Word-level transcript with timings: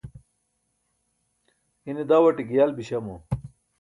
ine 1.89 2.03
dawṭe 2.09 2.41
giyal 2.49 2.71
biśamo 2.77 3.15